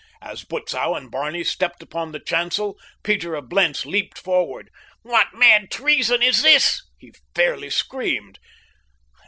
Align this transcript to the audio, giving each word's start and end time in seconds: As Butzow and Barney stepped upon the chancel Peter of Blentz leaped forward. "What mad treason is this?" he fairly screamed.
As 0.23 0.43
Butzow 0.43 0.95
and 0.95 1.11
Barney 1.11 1.43
stepped 1.43 1.83
upon 1.83 2.11
the 2.11 2.19
chancel 2.19 2.75
Peter 3.03 3.35
of 3.35 3.49
Blentz 3.49 3.85
leaped 3.85 4.17
forward. 4.17 4.71
"What 5.03 5.27
mad 5.35 5.69
treason 5.69 6.23
is 6.23 6.41
this?" 6.41 6.81
he 6.97 7.13
fairly 7.35 7.69
screamed. 7.69 8.39